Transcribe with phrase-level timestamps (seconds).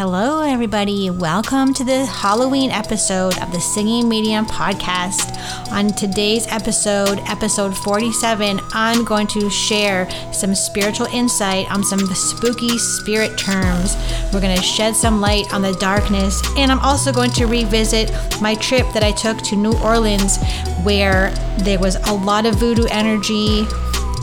[0.00, 1.10] Hello, everybody.
[1.10, 5.36] Welcome to the Halloween episode of the Singing Medium podcast.
[5.72, 12.78] On today's episode, episode 47, I'm going to share some spiritual insight on some spooky
[12.78, 13.94] spirit terms.
[14.32, 18.10] We're going to shed some light on the darkness, and I'm also going to revisit
[18.40, 20.38] my trip that I took to New Orleans,
[20.82, 23.66] where there was a lot of voodoo energy,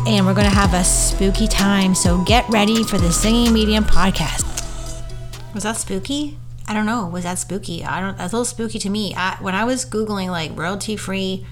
[0.08, 1.94] and we're going to have a spooky time.
[1.94, 4.57] So get ready for the Singing Medium podcast.
[5.58, 6.38] Was that spooky?
[6.68, 7.08] I don't know.
[7.08, 7.84] Was that spooky?
[7.84, 8.16] I don't.
[8.16, 9.16] That's a little spooky to me.
[9.18, 11.48] I, when I was googling like royalty free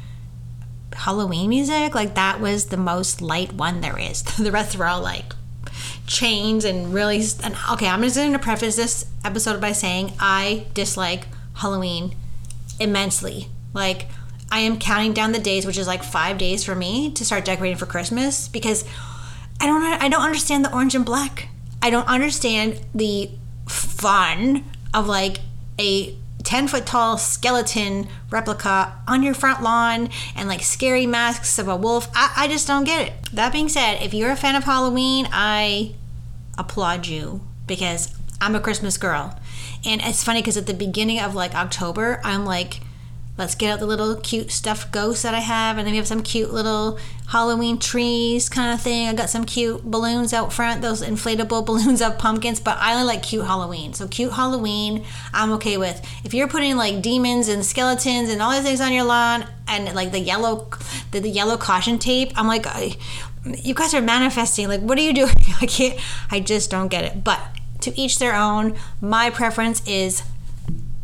[0.94, 4.22] Halloween music, like that was the most light one there is.
[4.38, 5.34] the rest were all like
[6.06, 7.24] chains and really.
[7.44, 12.14] And okay, I'm just going to preface this episode by saying I dislike Halloween
[12.80, 13.48] immensely.
[13.74, 14.06] Like
[14.52, 17.44] I am counting down the days, which is like five days for me to start
[17.44, 18.86] decorating for Christmas because
[19.60, 19.82] I don't.
[19.82, 21.48] I don't understand the orange and black.
[21.82, 23.32] I don't understand the
[23.68, 25.38] fun of like
[25.80, 31.68] a 10 foot tall skeleton replica on your front lawn and like scary masks of
[31.68, 32.08] a wolf.
[32.14, 33.14] I, I just don't get it.
[33.34, 35.96] That being said, if you're a fan of Halloween, I
[36.58, 39.40] applaud you because I'm a Christmas girl.
[39.84, 42.82] And it's funny because at the beginning of like October, I'm like,
[43.38, 46.08] let's get out the little cute stuffed ghosts that I have, and then we have
[46.08, 46.98] some cute little
[47.28, 49.08] Halloween trees kind of thing.
[49.08, 53.06] I got some cute balloons out front, those inflatable balloons of pumpkins, but I only
[53.06, 53.94] like cute Halloween.
[53.94, 56.02] So cute Halloween, I'm okay with.
[56.24, 59.94] If you're putting like demons and skeletons and all these things on your lawn, and
[59.96, 60.70] like the yellow,
[61.12, 62.66] the, the yellow caution tape, I'm like,
[63.44, 64.68] you guys are manifesting.
[64.68, 65.36] Like, what are you doing?
[65.62, 66.00] I can't.
[66.32, 67.24] I just don't get it.
[67.24, 67.42] But
[67.86, 68.76] to each their own.
[69.00, 70.24] My preference is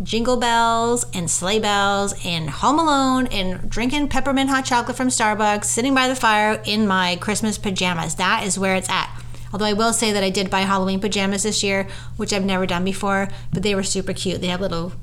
[0.03, 5.65] jingle bells and sleigh bells and home alone and drinking peppermint hot chocolate from Starbucks,
[5.65, 8.15] sitting by the fire in my Christmas pajamas.
[8.15, 9.09] That is where it's at.
[9.53, 12.65] Although I will say that I did buy Halloween pajamas this year, which I've never
[12.65, 14.41] done before, but they were super cute.
[14.41, 14.93] They have little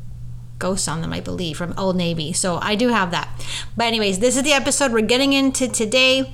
[0.58, 2.33] ghosts on them, I believe, from Old Navy.
[2.33, 3.28] So I do have that.
[3.77, 6.33] But, anyways, this is the episode we're getting into today.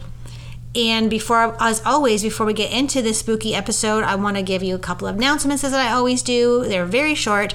[0.76, 4.62] And before, as always, before we get into this spooky episode, I want to give
[4.62, 6.64] you a couple of announcements as I always do.
[6.64, 7.54] They're very short.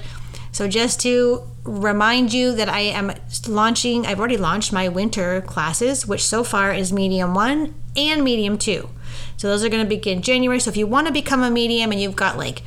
[0.52, 3.14] So, just to remind you that I am
[3.48, 8.58] launching, I've already launched my winter classes, which so far is medium one and medium
[8.58, 8.90] two.
[9.38, 10.60] So, those are going to begin January.
[10.60, 12.64] So, if you want to become a medium and you've got like,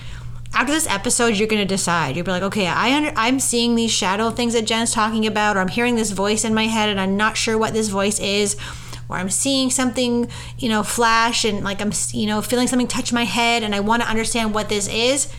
[0.54, 2.14] after this episode, you're going to decide.
[2.14, 5.56] You'll be like, okay, I under, I'm seeing these shadow things that Jen's talking about,
[5.56, 8.20] or I'm hearing this voice in my head and I'm not sure what this voice
[8.20, 8.56] is,
[9.08, 10.28] or I'm seeing something,
[10.58, 13.80] you know, flash and like I'm, you know, feeling something touch my head and I
[13.80, 15.32] want to understand what this is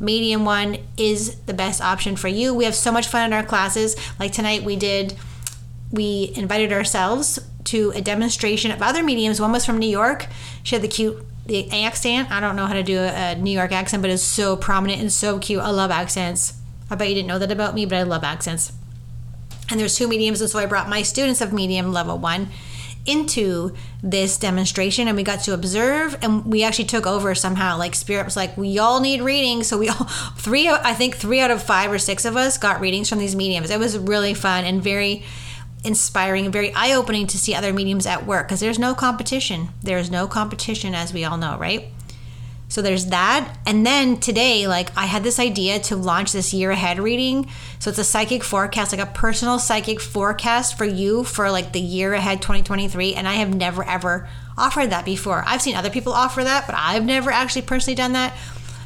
[0.00, 2.54] medium one is the best option for you.
[2.54, 3.96] We have so much fun in our classes.
[4.18, 5.14] Like tonight, we did,
[5.90, 9.40] we invited ourselves to a demonstration of other mediums.
[9.40, 10.26] One was from New York.
[10.62, 12.30] She had the cute the accent.
[12.30, 15.12] I don't know how to do a, New York accent, but it's so prominent and
[15.12, 15.60] so cute.
[15.60, 16.54] I love accents.
[16.90, 18.72] I bet you didn't know that about me, but I love accents.
[19.70, 22.48] And there's two mediums, and so I brought my students of medium level one
[23.06, 27.94] into this demonstration and we got to observe and we actually took over somehow like
[27.94, 30.04] spirit was like we all need readings so we all
[30.38, 33.36] three i think three out of five or six of us got readings from these
[33.36, 33.70] mediums.
[33.70, 35.22] It was really fun and very
[35.84, 39.68] inspiring and very eye-opening to see other mediums at work because there's no competition.
[39.82, 41.93] There's no competition as we all know right
[42.74, 43.56] so there's that.
[43.66, 47.48] And then today, like I had this idea to launch this year ahead reading.
[47.78, 51.78] So it's a psychic forecast, like a personal psychic forecast for you for like the
[51.78, 53.14] year ahead 2023.
[53.14, 55.44] And I have never ever offered that before.
[55.46, 58.36] I've seen other people offer that, but I've never actually personally done that.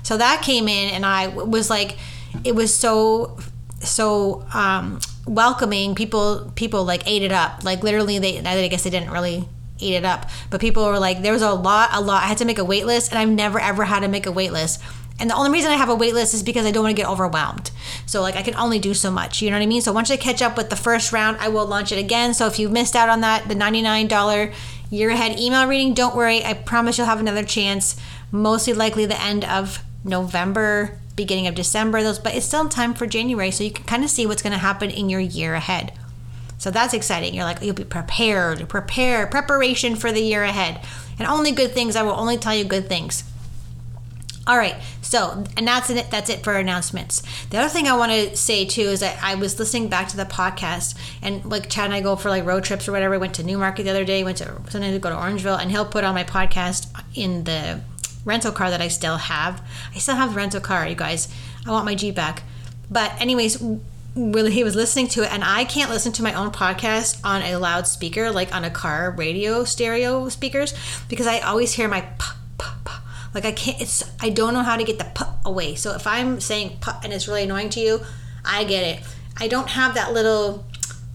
[0.02, 1.96] So that came in and I was like,
[2.44, 3.38] it was so,
[3.80, 8.88] so, um, welcoming people people like ate it up like literally they i guess they
[8.88, 9.46] didn't really
[9.78, 10.28] eat it up.
[10.50, 12.22] But people were like, there was a lot, a lot.
[12.22, 14.32] I had to make a wait list, and I've never ever had to make a
[14.32, 14.80] wait list.
[15.20, 17.02] And the only reason I have a wait list is because I don't want to
[17.02, 17.70] get overwhelmed.
[18.06, 19.42] So like I can only do so much.
[19.42, 19.82] You know what I mean?
[19.82, 22.34] So once I catch up with the first round, I will launch it again.
[22.34, 24.54] So if you missed out on that, the $99
[24.90, 26.44] year ahead email reading, don't worry.
[26.44, 28.00] I promise you'll have another chance.
[28.30, 32.02] Mostly likely the end of November, beginning of December.
[32.02, 34.52] Those, but it's still time for January, so you can kind of see what's going
[34.52, 35.92] to happen in your year ahead.
[36.58, 37.34] So that's exciting.
[37.34, 40.84] You're like, you'll be prepared, prepare, preparation for the year ahead.
[41.18, 43.24] And only good things, I will only tell you good things.
[44.48, 46.10] All right, so and that's it.
[46.10, 47.22] That's it for announcements.
[47.50, 50.16] The other thing I want to say too is that I was listening back to
[50.16, 53.10] the podcast, and like Chad and I go for like road trips or whatever.
[53.10, 54.24] We went to Newmarket the other day.
[54.24, 57.82] Went to sometimes we go to Orangeville, and he'll put on my podcast in the
[58.24, 59.60] rental car that I still have.
[59.94, 61.28] I still have the rental car, you guys.
[61.66, 62.42] I want my Jeep back.
[62.90, 63.62] But anyways,
[64.18, 67.42] really he was listening to it and i can't listen to my own podcast on
[67.42, 70.74] a loudspeaker like on a car radio stereo speakers
[71.08, 72.04] because i always hear my
[73.34, 73.80] Like I can't.
[73.80, 75.74] It's I don't know how to get the p away.
[75.74, 78.00] So if I'm saying p and it's really annoying to you,
[78.44, 79.04] I get it.
[79.36, 80.64] I don't have that little.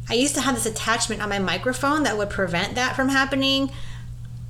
[0.09, 3.71] I used to have this attachment on my microphone that would prevent that from happening.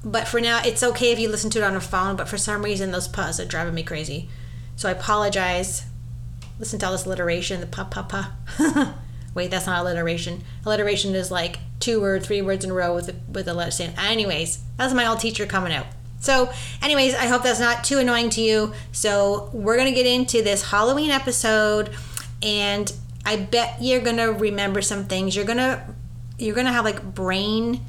[0.03, 2.15] But for now, it's okay if you listen to it on a phone.
[2.15, 4.29] But for some reason, those pus are driving me crazy.
[4.75, 5.85] So I apologize.
[6.63, 8.95] Listen to all this alliteration, the pa pa pa.
[9.35, 10.45] Wait, that's not alliteration.
[10.65, 13.91] Alliteration is like two or three words in a row with a, with a letter.
[13.97, 15.87] Anyways, that's my old teacher coming out.
[16.21, 16.49] So,
[16.81, 18.71] anyways, I hope that's not too annoying to you.
[18.93, 21.89] So, we're going to get into this Halloween episode
[22.41, 22.89] and
[23.25, 25.35] I bet you're going to remember some things.
[25.35, 25.83] You're going to
[26.37, 27.81] you're going to have like brain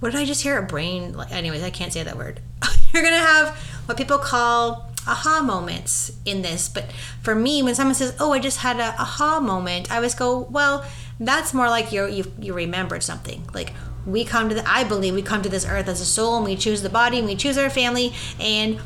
[0.00, 0.58] what did I just hear?
[0.58, 2.40] A brain anyways, I can't say that word.
[2.92, 3.56] you're going to have
[3.86, 6.68] what people call aha moments in this.
[6.68, 6.86] But
[7.22, 10.46] for me, when someone says, "Oh, I just had a aha moment," I always go,
[10.50, 10.84] "Well,
[11.18, 13.72] that's more like you you you remembered something." Like
[14.06, 16.44] we come to the, I believe we come to this earth as a soul, and
[16.44, 18.78] we choose the body, and we choose our family, and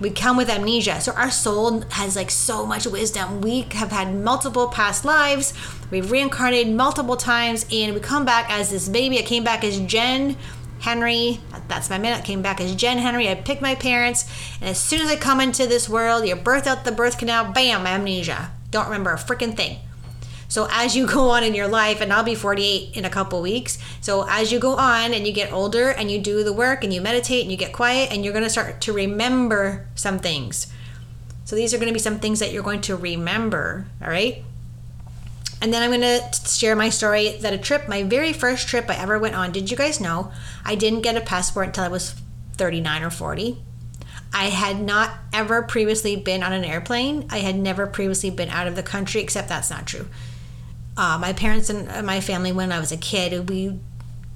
[0.00, 1.00] we come with amnesia.
[1.00, 3.42] So our soul has like so much wisdom.
[3.42, 5.52] We have had multiple past lives.
[5.90, 9.18] We've reincarnated multiple times, and we come back as this baby.
[9.18, 10.36] I came back as Jen
[10.80, 11.40] Henry.
[11.68, 12.24] That's my minute.
[12.24, 13.28] Came back as Jen Henry.
[13.28, 14.26] I picked my parents,
[14.60, 17.52] and as soon as I come into this world, you're out the birth canal.
[17.52, 18.50] Bam, amnesia.
[18.70, 19.78] Don't remember a freaking thing.
[20.48, 23.40] So as you go on in your life, and I'll be 48 in a couple
[23.40, 23.78] weeks.
[24.00, 26.92] So as you go on and you get older and you do the work and
[26.92, 30.66] you meditate and you get quiet and you're going to start to remember some things.
[31.44, 33.86] So these are going to be some things that you're going to remember.
[34.02, 34.44] All right.
[35.60, 38.88] And then I'm going to share my story that a trip, my very first trip
[38.88, 40.32] I ever went on, did you guys know
[40.64, 42.14] I didn't get a passport until I was
[42.56, 43.58] 39 or 40?
[44.32, 47.26] I had not ever previously been on an airplane.
[47.30, 50.06] I had never previously been out of the country, except that's not true.
[50.96, 53.78] Uh, my parents and my family, when I was a kid, we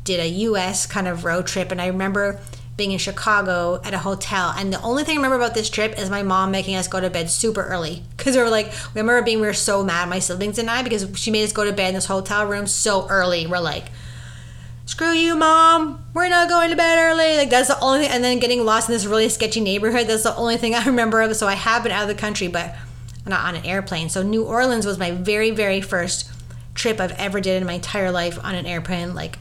[0.03, 0.87] did a U.S.
[0.87, 2.41] kind of road trip, and I remember
[2.76, 4.53] being in Chicago at a hotel.
[4.56, 7.00] And the only thing I remember about this trip is my mom making us go
[7.00, 8.03] to bed super early.
[8.17, 10.82] Because we were like, we remember being, we were so mad, my siblings and I,
[10.82, 13.47] because she made us go to bed in this hotel room so early.
[13.47, 13.87] We're like,
[14.87, 16.05] screw you, mom.
[16.15, 17.37] We're not going to bed early.
[17.37, 18.11] Like, that's the only thing.
[18.11, 20.09] And then getting lost in this really sketchy neighborhood.
[20.09, 21.37] That's the only thing I remember of.
[21.37, 22.75] So I have been out of the country, but
[23.25, 24.09] not on an airplane.
[24.09, 26.31] So New Orleans was my very, very first
[26.75, 29.38] trip I've ever did in my entire life on an airplane, like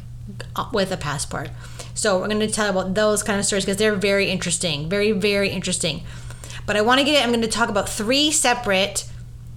[0.56, 1.50] uh, with a passport.
[1.94, 4.90] So we're going to tell you about those kind of stories because they're very interesting,
[4.90, 6.04] very very interesting.
[6.66, 7.24] But I want to get it.
[7.24, 9.06] I'm going to talk about three separate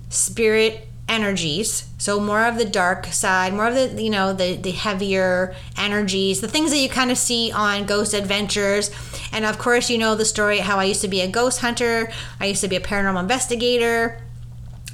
[0.09, 1.89] spirit energies.
[1.99, 6.41] So more of the dark side, more of the you know the the heavier energies,
[6.41, 8.91] the things that you kind of see on Ghost Adventures.
[9.33, 12.11] And of course, you know the story how I used to be a ghost hunter.
[12.41, 14.21] I used to be a paranormal investigator.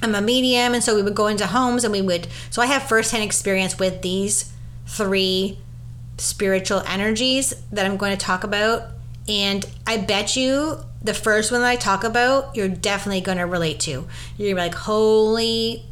[0.02, 2.26] I'm a medium, and so we would go into homes and we would.
[2.50, 4.52] So I have firsthand experience with these
[4.86, 5.58] three
[6.18, 8.88] spiritual energies that I'm going to talk about.
[9.28, 13.46] And I bet you the first one that I talk about, you're definitely going to
[13.46, 14.06] relate to.
[14.36, 15.84] You're like, holy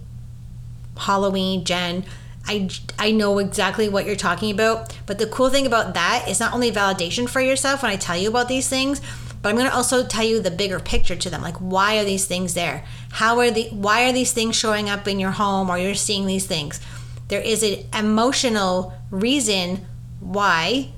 [0.96, 2.04] Halloween, Jen.
[2.46, 4.96] I, I know exactly what you're talking about.
[5.06, 8.16] But the cool thing about that is not only validation for yourself when I tell
[8.16, 9.00] you about these things,
[9.42, 11.42] but I'm going to also tell you the bigger picture to them.
[11.42, 12.84] Like, why are these things there?
[13.12, 16.26] How are the why are these things showing up in your home or you're seeing
[16.26, 16.80] these things?
[17.28, 19.86] There is an emotional reason
[20.20, 20.92] why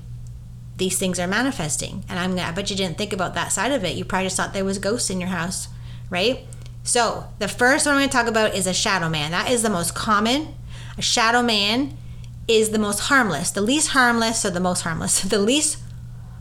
[0.77, 2.03] these things are manifesting.
[2.09, 3.95] And I'm I bet you didn't think about that side of it.
[3.95, 5.67] You probably just thought there was ghosts in your house,
[6.09, 6.41] right?
[6.83, 9.31] So the first one I'm to talk about is a shadow man.
[9.31, 10.55] That is the most common.
[10.97, 11.97] A shadow man
[12.47, 15.77] is the most harmless, the least harmless, or the most harmless, the least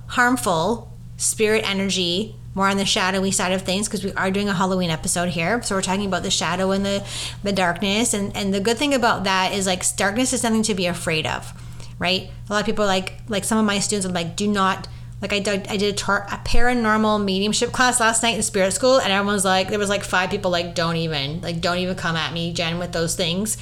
[0.09, 2.37] harmful spirit energy.
[2.55, 5.63] More on the shadowy side of things because we are doing a Halloween episode here.
[5.63, 7.03] So we're talking about the shadow and the
[7.43, 8.13] the darkness.
[8.13, 11.27] And and the good thing about that is like darkness is something to be afraid
[11.27, 11.55] of
[11.99, 12.31] right?
[12.49, 14.89] A lot of people like like some of my students are like, do not
[15.21, 18.73] like I did I did a, tar- a paranormal mediumship class last night in spirit
[18.73, 21.79] school, and everyone was like, there was like five people like, don't even like don't
[21.79, 23.57] even come at me, Jen, with those things.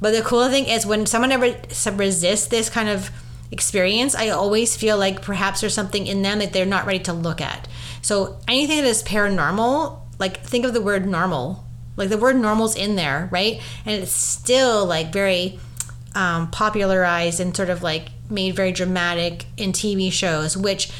[0.00, 1.54] But the cool thing is when someone ever
[1.92, 3.10] resists this kind of
[3.52, 7.12] experience, I always feel like perhaps there's something in them that they're not ready to
[7.12, 7.68] look at.
[8.00, 11.64] So anything that is paranormal, like think of the word normal.
[11.96, 13.60] Like the word normal's in there, right?
[13.84, 15.60] And it's still like very
[16.14, 20.90] um, popularized and sort of like made very dramatic in TV shows, which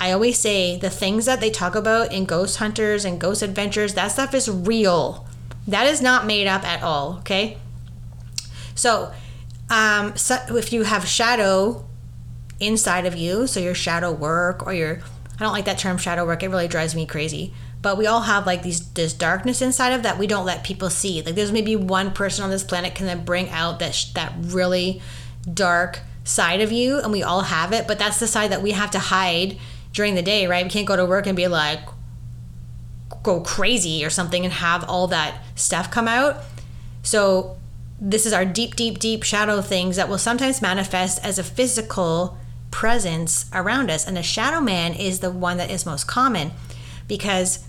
[0.00, 3.94] I always say the things that they talk about in Ghost Hunters and Ghost Adventures,
[3.94, 5.26] that stuff is real.
[5.66, 7.58] That is not made up at all, okay?
[8.74, 9.12] So,
[9.68, 11.84] um, so if you have shadow
[12.58, 15.00] inside of you, so your shadow work or your,
[15.38, 17.52] I don't like that term shadow work, it really drives me crazy
[17.82, 20.90] but we all have like these this darkness inside of that we don't let people
[20.90, 24.12] see like there's maybe one person on this planet can then bring out that sh-
[24.12, 25.00] that really
[25.52, 28.72] dark side of you and we all have it but that's the side that we
[28.72, 29.56] have to hide
[29.92, 31.80] during the day right we can't go to work and be like
[33.22, 36.38] go crazy or something and have all that stuff come out.
[37.02, 37.56] So
[38.00, 42.38] this is our deep, deep, deep shadow things that will sometimes manifest as a physical
[42.70, 44.06] presence around us.
[44.06, 46.52] And the shadow man is the one that is most common
[47.08, 47.66] because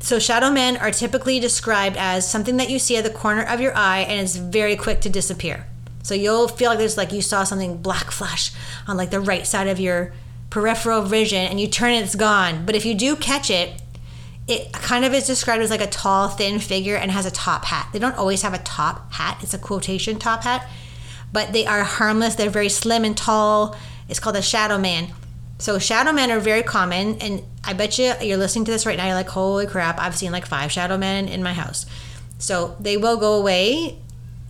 [0.00, 3.60] so shadow men are typically described as something that you see at the corner of
[3.60, 5.66] your eye and it's very quick to disappear.
[6.02, 8.52] So you'll feel like there's like you saw something black flash
[8.86, 10.12] on like the right side of your
[10.50, 12.66] peripheral vision and you turn it, it's gone.
[12.66, 13.80] But if you do catch it,
[14.48, 17.64] it kind of is described as like a tall, thin figure and has a top
[17.64, 17.88] hat.
[17.92, 20.68] They don't always have a top hat, it's a quotation top hat,
[21.32, 22.34] but they are harmless.
[22.34, 23.76] They're very slim and tall.
[24.08, 25.12] It's called a shadow man.
[25.62, 28.96] So shadow men are very common, and I bet you you're listening to this right
[28.96, 29.06] now.
[29.06, 29.96] You're like, holy crap!
[30.00, 31.86] I've seen like five shadow men in my house.
[32.38, 34.00] So they will go away.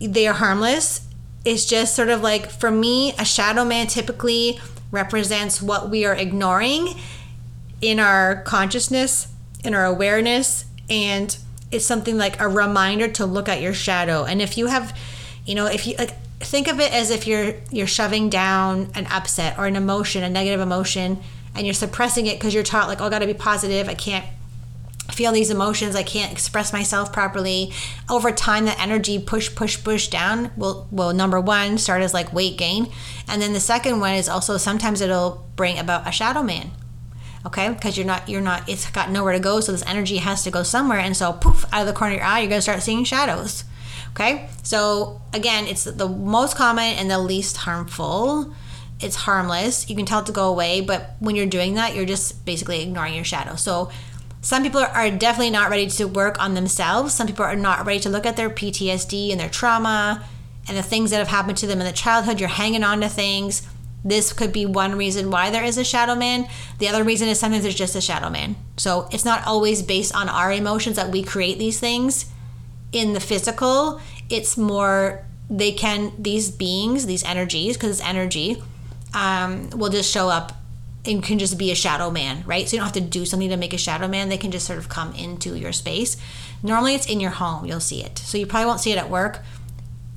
[0.01, 1.07] They are harmless.
[1.45, 6.15] It's just sort of like for me, a shadow man typically represents what we are
[6.15, 6.95] ignoring
[7.79, 9.27] in our consciousness,
[9.63, 11.37] in our awareness, and
[11.69, 14.23] it's something like a reminder to look at your shadow.
[14.23, 14.97] And if you have,
[15.45, 19.07] you know, if you like think of it as if you're you're shoving down an
[19.07, 21.19] upset or an emotion, a negative emotion,
[21.55, 23.87] and you're suppressing it because you're taught like, oh, I got to be positive.
[23.87, 24.25] I can't
[25.11, 25.95] feel these emotions.
[25.95, 27.71] I can't express myself properly.
[28.09, 32.33] Over time, the energy push, push, push down will will number one start as like
[32.33, 32.91] weight gain,
[33.27, 36.71] and then the second one is also sometimes it'll bring about a shadow man.
[37.45, 40.43] Okay, because you're not you're not it's got nowhere to go, so this energy has
[40.43, 42.61] to go somewhere, and so poof out of the corner of your eye, you're gonna
[42.61, 43.65] start seeing shadows.
[44.13, 48.53] Okay, so again, it's the most common and the least harmful.
[48.99, 49.89] It's harmless.
[49.89, 52.83] You can tell it to go away, but when you're doing that, you're just basically
[52.83, 53.55] ignoring your shadow.
[53.55, 53.89] So
[54.41, 57.13] some people are definitely not ready to work on themselves.
[57.13, 60.23] Some people are not ready to look at their PTSD and their trauma
[60.67, 62.39] and the things that have happened to them in the childhood.
[62.39, 63.67] You're hanging on to things.
[64.05, 66.47] This could be one reason why there is a shadow man.
[66.77, 68.57] The other reason is sometimes there's just a shadow man.
[68.77, 72.25] So it's not always based on our emotions that we create these things
[72.93, 78.61] in the physical, it's more they can these beings, these energies, because it's energy,
[79.13, 80.53] um, will just show up
[81.05, 82.67] and can just be a shadow man, right?
[82.67, 84.29] So you don't have to do something to make a shadow man.
[84.29, 86.15] They can just sort of come into your space.
[86.61, 87.65] Normally, it's in your home.
[87.65, 88.19] You'll see it.
[88.19, 89.39] So you probably won't see it at work.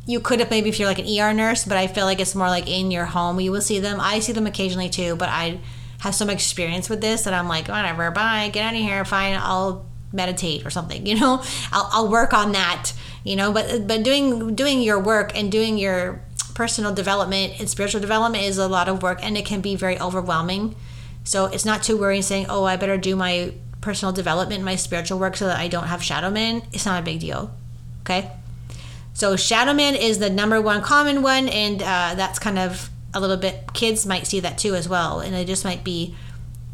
[0.06, 2.37] You could have maybe if you're like an ER nurse, but I feel like it's
[2.37, 3.40] more like in your home.
[3.40, 3.99] You will see them.
[4.00, 5.59] I see them occasionally too, but I
[5.99, 9.35] have some experience with this that I'm like, whatever, bye, get out of here, fine.
[9.35, 11.43] I'll meditate or something you know?
[11.73, 12.93] I'll, I'll work on that
[13.27, 13.53] you know?
[13.53, 16.23] But but doing doing your work and doing your
[16.55, 20.01] personal development and spiritual development is a lot of work and it can be very
[20.01, 20.75] overwhelming.
[21.25, 25.19] So it's not too worrying saying oh i better do my personal development my spiritual
[25.19, 26.63] work so that i don't have shadow man.
[26.73, 27.53] It's not a big deal
[28.03, 28.31] okay?
[29.13, 33.21] So shadow man is the number one common one and uh, that's kind of a
[33.21, 36.15] little bit kids might see that too as well and it just might be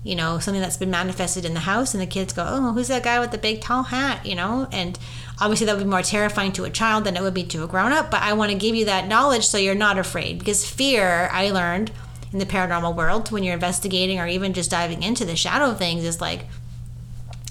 [0.05, 2.89] you know, something that's been manifested in the house, and the kids go, "Oh, who's
[2.89, 4.99] that guy with the big tall hat?" You know, and
[5.41, 7.69] obviously that would be more terrifying to a child than it would be to a
[7.69, 8.11] grown up.
[8.11, 11.51] But I want to give you that knowledge so you're not afraid, because fear, I
[11.51, 11.93] learned
[12.33, 16.05] in the paranormal world, when you're investigating or even just diving into the shadow things,
[16.05, 16.47] is like,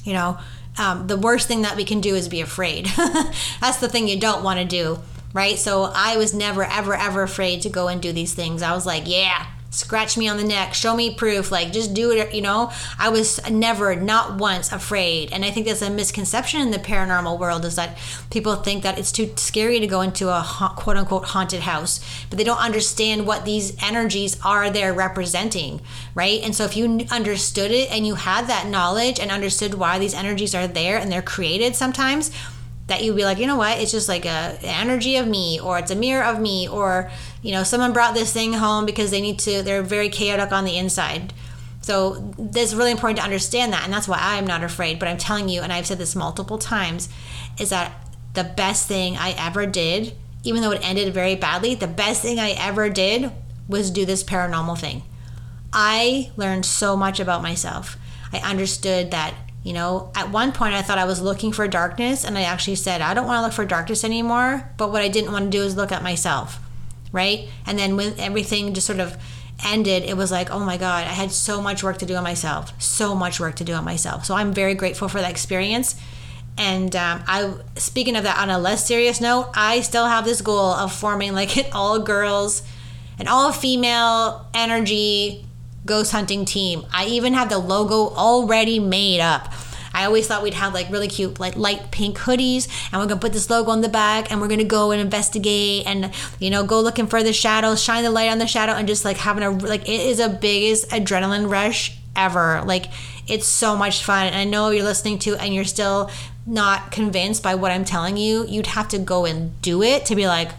[0.03, 0.37] you know,
[0.77, 2.85] um, the worst thing that we can do is be afraid.
[3.61, 4.99] that's the thing you don't want to do,
[5.33, 5.57] right?
[5.57, 8.61] So I was never, ever, ever afraid to go and do these things.
[8.61, 12.11] I was like, yeah scratch me on the neck, show me proof, like just do
[12.11, 12.71] it, you know.
[12.99, 15.31] I was never, not once afraid.
[15.31, 17.97] And I think that's a misconception in the paranormal world is that
[18.29, 20.43] people think that it's too scary to go into a
[20.75, 25.81] quote unquote haunted house, but they don't understand what these energies are there representing,
[26.13, 26.41] right?
[26.43, 30.13] And so if you understood it and you had that knowledge and understood why these
[30.13, 32.29] energies are there and they're created sometimes,
[32.87, 35.79] that you'd be like, you know what, it's just like a energy of me, or
[35.79, 37.09] it's a mirror of me, or
[37.41, 39.61] you know, someone brought this thing home because they need to.
[39.61, 41.33] They're very chaotic on the inside.
[41.81, 44.99] So it's really important to understand that, and that's why I'm not afraid.
[44.99, 47.09] But I'm telling you, and I've said this multiple times,
[47.59, 47.93] is that
[48.33, 52.39] the best thing I ever did, even though it ended very badly, the best thing
[52.39, 53.31] I ever did
[53.67, 55.01] was do this paranormal thing.
[55.73, 57.97] I learned so much about myself.
[58.31, 59.33] I understood that
[59.63, 62.75] you know, at one point I thought I was looking for darkness, and I actually
[62.75, 64.71] said, I don't want to look for darkness anymore.
[64.77, 66.59] But what I didn't want to do is look at myself,
[67.11, 67.47] right?
[67.65, 69.17] And then when everything just sort of
[69.65, 72.23] ended, it was like, oh my God, I had so much work to do on
[72.23, 74.25] myself, so much work to do on myself.
[74.25, 75.95] So I'm very grateful for that experience.
[76.57, 80.41] And um, I, speaking of that, on a less serious note, I still have this
[80.41, 82.63] goal of forming like an all girls,
[83.19, 85.45] an all female energy
[85.85, 86.85] ghost hunting team.
[86.93, 89.51] I even have the logo already made up.
[89.93, 93.19] I always thought we'd have like really cute like light pink hoodies and we're gonna
[93.19, 96.63] put this logo on the back and we're gonna go and investigate and you know
[96.65, 99.43] go looking for the shadows, shine the light on the shadow and just like having
[99.43, 102.61] a like it is a biggest adrenaline rush ever.
[102.65, 102.87] Like
[103.27, 104.27] It's so much fun.
[104.27, 106.09] And I know you're listening to and you're still
[106.45, 108.45] not convinced by what I'm telling you.
[108.47, 110.51] You'd have to go and do it to be like,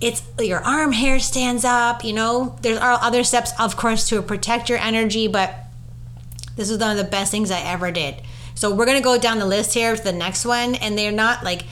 [0.00, 2.56] it's your arm hair stands up, you know.
[2.62, 5.54] There are other steps, of course, to protect your energy, but
[6.56, 8.16] this is one of the best things I ever did.
[8.54, 11.44] So we're gonna go down the list here to the next one, and they're not
[11.44, 11.64] like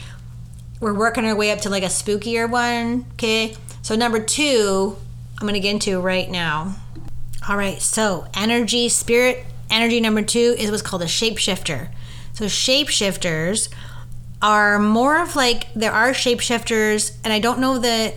[0.79, 3.05] we're working our way up to like a spookier one.
[3.13, 3.55] Okay.
[3.81, 4.97] So number two,
[5.39, 6.75] I'm gonna get into right now.
[7.47, 11.89] All right, so energy, spirit energy number two is what's called a shapeshifter.
[12.33, 13.69] So shapeshifters
[14.41, 18.13] are more of like there are shapeshifters, and I don't know the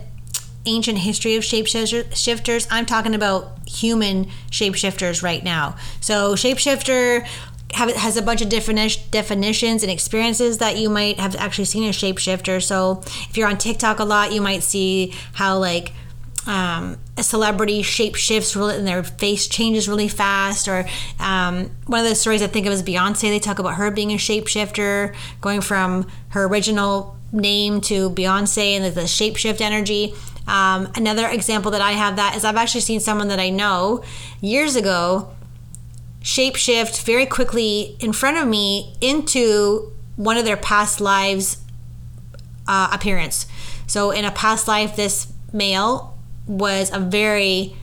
[0.67, 2.67] ancient history of shapeshifters.
[2.71, 5.77] I'm talking about human shapeshifters right now.
[6.01, 7.27] So shapeshifter
[7.77, 11.85] have, has a bunch of different definitions and experiences that you might have actually seen
[11.85, 12.63] a shapeshifter.
[12.63, 15.93] So if you're on TikTok a lot, you might see how like
[16.47, 20.69] um, a celebrity shape shifts really, and their face changes really fast.
[20.69, 20.87] Or
[21.21, 23.23] um, one of the stories I think of is Beyonce.
[23.23, 28.95] They talk about her being a shapeshifter, going from her original name to Beyonce and
[28.95, 30.15] the shapeshift energy.
[30.47, 34.05] Um, another example that I have that is I've actually seen someone that I know
[34.41, 35.36] years ago
[36.27, 41.59] shapeshift very quickly in front of me into one of their past lives
[42.67, 43.47] uh, appearance.
[43.87, 46.19] So in a past life, this male
[46.49, 47.77] was a very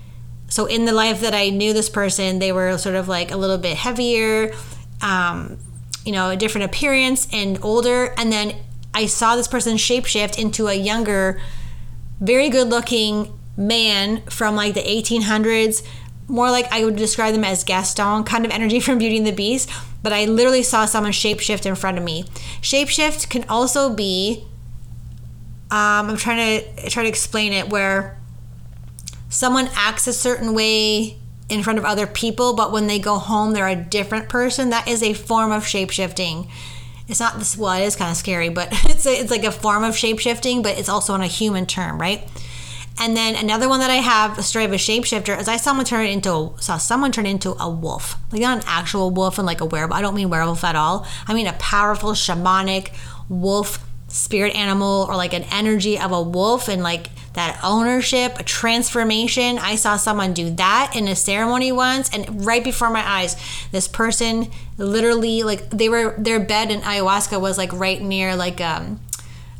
[0.49, 3.37] so in the life that I knew this person, they were sort of like a
[3.37, 4.53] little bit heavier,
[5.01, 5.57] um,
[6.05, 8.13] you know, a different appearance and older.
[8.17, 8.57] And then
[8.93, 11.41] I saw this person shapeshift into a younger,
[12.19, 15.81] very good looking man from like the 1800s.
[16.27, 19.31] More like I would describe them as Gaston kind of energy from Beauty and the
[19.31, 19.69] Beast.
[20.01, 22.25] But I literally saw someone shapeshift in front of me.
[22.61, 24.45] Shapeshift can also be,
[25.71, 28.17] um, I'm trying to try to explain it where
[29.29, 31.17] someone acts a certain way
[31.49, 34.69] in front of other people, but when they go home, they're a different person.
[34.69, 36.49] That is a form of shapeshifting.
[37.07, 39.51] It's not this, well, it is kind of scary, but it's, a, it's like a
[39.51, 42.27] form of shapeshifting, but it's also on a human term, right?
[42.99, 45.73] And then another one that I have, a story of a shapeshifter, is I saw
[45.73, 49.47] someone turn into saw someone turn into a wolf, like not an actual wolf and
[49.47, 49.97] like a werewolf.
[49.97, 51.07] I don't mean werewolf at all.
[51.27, 52.93] I mean a powerful shamanic
[53.27, 58.43] wolf spirit animal or like an energy of a wolf and like that ownership, a
[58.43, 59.57] transformation.
[59.57, 63.35] I saw someone do that in a ceremony once, and right before my eyes,
[63.71, 68.61] this person literally like they were their bed in ayahuasca was like right near like
[68.61, 68.99] um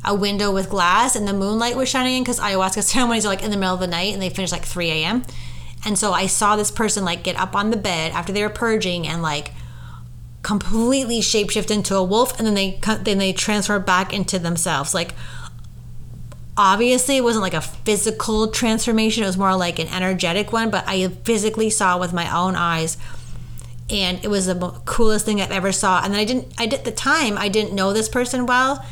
[0.06, 3.44] a window with glass and the moonlight was shining in because ayahuasca ceremonies are like
[3.44, 5.24] in the middle of the night and they finish like 3 a.m.
[5.86, 8.50] And so I saw this person like get up on the bed after they were
[8.50, 9.52] purging and like
[10.42, 14.94] completely shapeshift into a wolf and then they then they transfer back into themselves.
[14.94, 15.14] Like
[16.56, 19.24] obviously it wasn't like a physical transformation.
[19.24, 22.98] It was more like an energetic one but i physically saw with my own eyes.
[23.90, 26.02] And it was the coolest thing i've ever saw.
[26.04, 28.86] And then i didn't i did at the time i didn't know this person well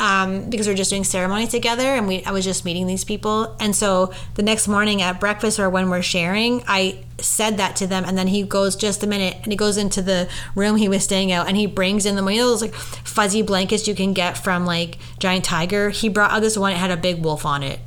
[0.00, 3.04] um, because we are just doing ceremony together and we I was just meeting these
[3.04, 3.54] people.
[3.60, 7.86] And so the next morning at breakfast or when we're sharing, I said that to
[7.86, 10.88] them and then he goes just a minute and he goes into the room he
[10.88, 13.94] was staying out and he brings in the you know those like fuzzy blankets you
[13.94, 15.90] can get from like Giant Tiger.
[15.90, 17.78] He brought out this one, it had a big wolf on it.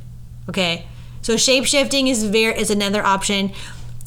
[0.48, 0.86] Okay.
[1.20, 3.50] So shape shifting is very is another option.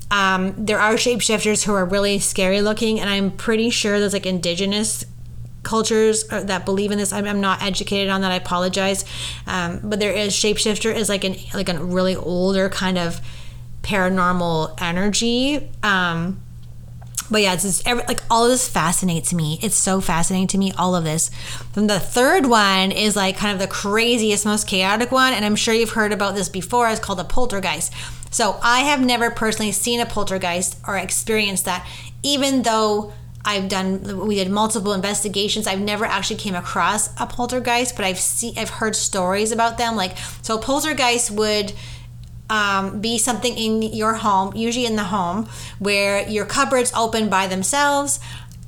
[0.10, 4.26] Um, there are shapeshifters who are really scary looking, and I'm pretty sure there's like
[4.26, 5.04] indigenous
[5.64, 7.12] cultures uh, that believe in this.
[7.12, 8.32] I'm, I'm not educated on that.
[8.32, 9.06] I apologize.
[9.46, 13.20] Um, but there is shapeshifter is like an like a really older kind of
[13.84, 15.70] paranormal energy.
[15.84, 16.42] Um,
[17.30, 19.60] but yeah, it's just every, like all of this fascinates me.
[19.62, 21.30] It's so fascinating to me, all of this.
[21.74, 25.56] Then the third one is like kind of the craziest, most chaotic one, and I'm
[25.56, 26.90] sure you've heard about this before.
[26.90, 27.92] It's called a poltergeist.
[28.32, 31.88] So I have never personally seen a poltergeist or experienced that,
[32.24, 33.14] even though
[33.48, 35.68] I've done we did multiple investigations.
[35.68, 39.96] I've never actually came across a poltergeist, but I've seen I've heard stories about them.
[39.96, 41.72] Like so, poltergeist would
[42.50, 45.48] um, be something in your home, usually in the home,
[45.80, 48.20] where your cupboards open by themselves.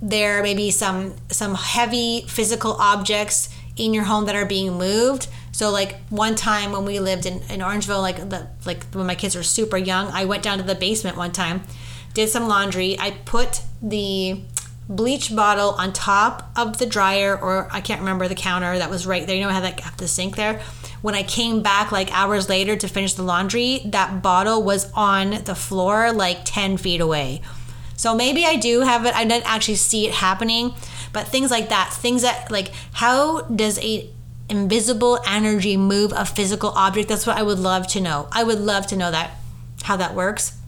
[0.02, 5.28] There may be some some heavy physical objects in your home that are being moved.
[5.52, 9.16] So like one time when we lived in, in Orangeville, like the like when my
[9.16, 11.64] kids were super young, I went down to the basement one time,
[12.14, 12.98] did some laundry.
[12.98, 14.42] I put the
[14.90, 19.06] bleach bottle on top of the dryer or I can't remember the counter that was
[19.06, 19.36] right there.
[19.36, 20.62] You know, I had like the sink there.
[21.04, 25.44] When I came back like hours later to finish the laundry, that bottle was on
[25.44, 27.42] the floor like 10 feet away.
[27.96, 29.14] So maybe I do have it.
[29.14, 30.74] I didn't actually see it happening,
[31.14, 34.10] but things like that, things that like how does a
[34.50, 37.10] invisible energy move a physical object?
[37.10, 38.28] That's what I would love to know.
[38.32, 39.38] I would love to know that
[39.84, 40.59] how that works.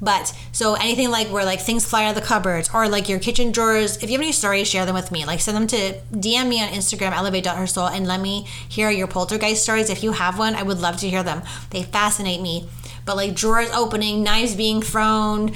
[0.00, 3.18] But so anything like where like things fly out of the cupboards or like your
[3.18, 5.24] kitchen drawers, if you have any stories, share them with me.
[5.24, 9.62] Like send them to DM me on Instagram, elevate.hersoul, and let me hear your poltergeist
[9.62, 9.90] stories.
[9.90, 11.42] If you have one, I would love to hear them.
[11.70, 12.68] They fascinate me.
[13.04, 15.52] But like drawers opening, knives being thrown,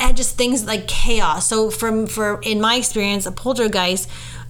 [0.00, 1.46] and just things like chaos.
[1.46, 4.08] So from for in my experience, a poltergeist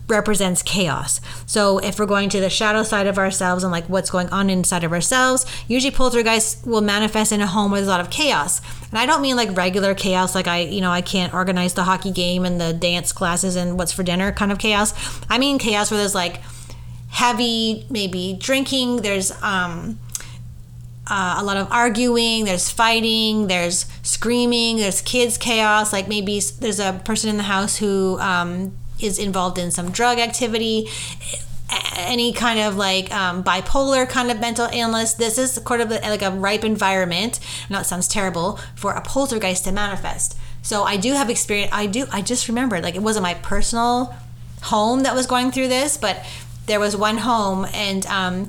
[0.09, 1.21] represents chaos.
[1.47, 4.51] So if we're going to the shadow side of ourselves and like what's going on
[4.51, 8.11] inside of ourselves, usually poltergeist will manifest in a home where there's a lot of
[8.11, 8.61] chaos.
[8.91, 11.85] And I don't mean like regular chaos, like I, you know, I can't organize the
[11.85, 14.95] hockey game and the dance classes and what's for dinner kind of chaos.
[15.29, 16.41] I mean chaos where there's like
[17.11, 19.99] heavy, maybe drinking, there's um
[21.11, 25.93] uh, a lot of arguing, there's fighting, there's screaming, there's kids chaos.
[25.93, 30.19] Like maybe there's a person in the house who um, is involved in some drug
[30.19, 30.89] activity
[31.99, 35.15] any kind of like um, bipolar kind of mental illness.
[35.15, 37.41] This is sort of like a ripe environment.
[37.69, 40.37] I know it sounds terrible for a poltergeist to manifest.
[40.63, 41.71] So I do have experience.
[41.73, 42.07] I do.
[42.13, 44.15] I just remembered like it wasn't my personal
[44.63, 46.25] home that was going through this, but
[46.67, 48.47] there was one home and um,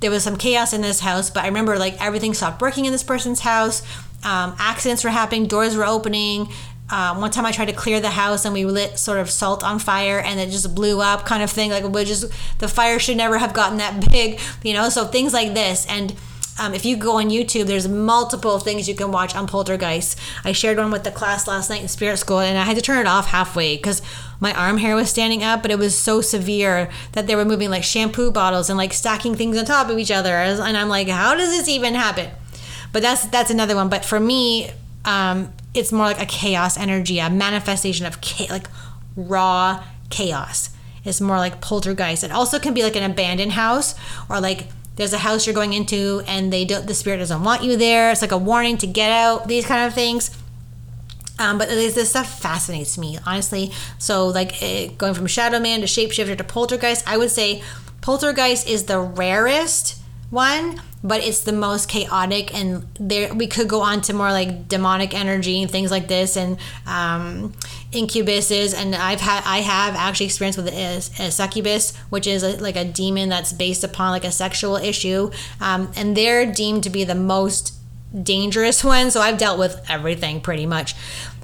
[0.00, 1.30] there was some chaos in this house.
[1.30, 3.82] But I remember like everything stopped working in this person's house.
[4.24, 6.48] Um, accidents were happening, doors were opening,
[6.94, 9.64] um, one time I tried to clear the house and we lit sort of salt
[9.64, 11.72] on fire and it just blew up, kind of thing.
[11.72, 12.26] Like we just
[12.60, 14.88] the fire should never have gotten that big, you know.
[14.90, 15.86] So things like this.
[15.88, 16.14] And
[16.56, 20.16] um, if you go on YouTube, there's multiple things you can watch on poltergeist.
[20.44, 22.82] I shared one with the class last night in spirit school, and I had to
[22.82, 24.00] turn it off halfway because
[24.38, 27.70] my arm hair was standing up, but it was so severe that they were moving
[27.70, 30.36] like shampoo bottles and like stacking things on top of each other.
[30.36, 32.30] And I'm like, how does this even happen?
[32.92, 33.88] But that's that's another one.
[33.88, 34.70] But for me,
[35.04, 38.68] um, it's more like a chaos energy, a manifestation of cha- like
[39.16, 40.70] raw chaos.
[41.04, 42.24] It's more like poltergeist.
[42.24, 43.94] It also can be like an abandoned house
[44.30, 47.62] or like there's a house you're going into and they don't the spirit doesn't want
[47.62, 48.10] you there.
[48.10, 49.48] It's like a warning to get out.
[49.48, 50.30] These kind of things.
[51.36, 53.72] Um, but this stuff fascinates me honestly.
[53.98, 57.62] So like it, eh, going from Shadow Man to Shapeshifter to Poltergeist, I would say
[58.00, 60.00] Poltergeist is the rarest
[60.34, 64.66] one but it's the most chaotic and there we could go on to more like
[64.66, 67.52] demonic energy and things like this and um,
[67.92, 68.74] incubuses.
[68.74, 72.76] And i've had i have actually experienced with a, a succubus which is a, like
[72.76, 75.30] a demon that's based upon like a sexual issue.
[75.60, 77.74] Um, and they're deemed to be the most
[78.22, 79.10] dangerous one.
[79.10, 80.94] So i've dealt with everything pretty much.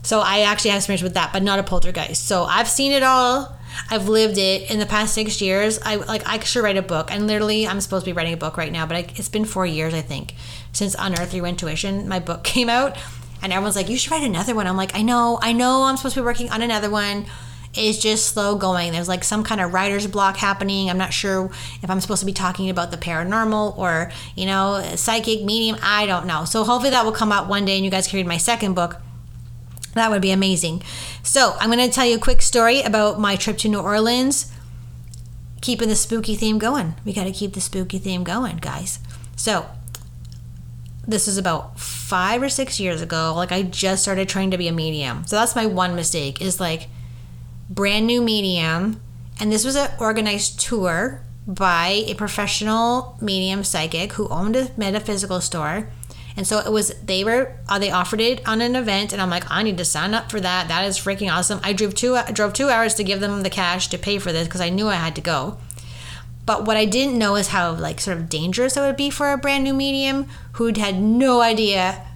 [0.03, 2.26] So i actually have experience with that but not a poltergeist.
[2.26, 5.78] So i've seen it all I've lived it in the past six years.
[5.82, 8.36] I like I should write a book, and literally I'm supposed to be writing a
[8.36, 10.34] book right now, but I, it's been four years I think
[10.72, 12.96] since Unearth Your Intuition, my book came out,
[13.42, 14.66] and everyone's like, you should write another one.
[14.66, 17.26] I'm like, I know, I know, I'm supposed to be working on another one.
[17.72, 18.90] It's just slow going.
[18.90, 20.90] There's like some kind of writer's block happening.
[20.90, 21.46] I'm not sure
[21.82, 25.76] if I'm supposed to be talking about the paranormal or, you know, psychic, medium.
[25.80, 26.44] I don't know.
[26.44, 28.74] So hopefully that will come out one day and you guys can read my second
[28.74, 29.00] book.
[29.94, 30.83] That would be amazing.
[31.22, 34.53] So, I'm going to tell you a quick story about my trip to New Orleans.
[35.61, 36.94] Keeping the spooky theme going.
[37.05, 38.98] We got to keep the spooky theme going, guys.
[39.37, 39.66] So,
[41.07, 43.33] this is about five or six years ago.
[43.35, 45.26] Like, I just started trying to be a medium.
[45.26, 46.88] So, that's my one mistake is like
[47.68, 49.00] brand new medium.
[49.38, 55.40] And this was an organized tour by a professional medium psychic who owned a metaphysical
[55.40, 55.88] store
[56.36, 59.30] and so it was they were uh, they offered it on an event, and I'm
[59.30, 60.68] like, I need to sign up for that.
[60.68, 61.60] That is freaking awesome.
[61.62, 64.32] I drove two I drove two hours to give them the cash to pay for
[64.32, 65.58] this because I knew I had to go.
[66.46, 69.32] But what I didn't know is how like sort of dangerous it would be for
[69.32, 72.06] a brand new medium who'd had no idea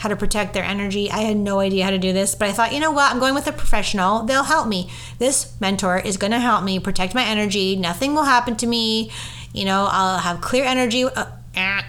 [0.00, 1.10] how to protect their energy.
[1.10, 3.12] I had no idea how to do this, but I thought, you know what?
[3.12, 4.22] I'm going with a professional.
[4.22, 4.90] They'll help me.
[5.18, 7.76] This mentor is going to help me protect my energy.
[7.76, 9.10] Nothing will happen to me.
[9.52, 11.04] You know, I'll have clear energy.
[11.04, 11.82] Uh, eh,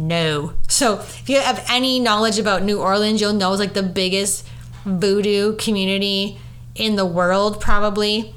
[0.00, 0.54] no.
[0.66, 4.46] So if you have any knowledge about New Orleans, you'll know it's like the biggest
[4.86, 6.38] voodoo community
[6.74, 8.34] in the world, probably.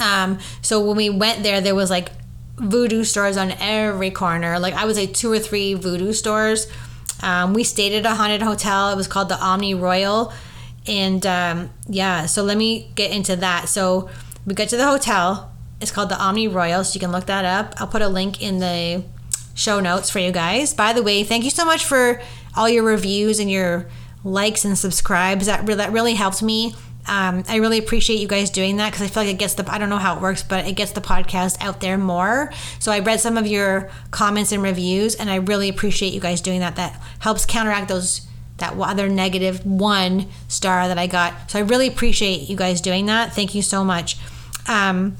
[0.00, 2.08] Um, so when we went there, there was like
[2.56, 4.58] voodoo stores on every corner.
[4.58, 6.66] Like I would say two or three voodoo stores.
[7.22, 8.90] Um, we stayed at a haunted hotel.
[8.90, 10.32] It was called the Omni Royal.
[10.88, 13.68] And um, yeah, so let me get into that.
[13.68, 14.10] So
[14.44, 15.52] we get to the hotel.
[15.80, 17.74] It's called the Omni Royal, so you can look that up.
[17.80, 19.04] I'll put a link in the
[19.56, 20.72] show notes for you guys.
[20.72, 22.20] By the way, thank you so much for
[22.54, 23.88] all your reviews and your
[24.22, 25.46] likes and subscribes.
[25.46, 26.74] That really, that really helped me.
[27.08, 29.72] Um, I really appreciate you guys doing that because I feel like it gets the
[29.72, 32.52] I don't know how it works, but it gets the podcast out there more.
[32.78, 36.40] So I read some of your comments and reviews, and I really appreciate you guys
[36.40, 36.76] doing that.
[36.76, 38.26] That helps counteract those
[38.58, 41.50] that other negative one star that I got.
[41.50, 43.34] So I really appreciate you guys doing that.
[43.34, 44.16] Thank you so much.
[44.66, 45.16] Um,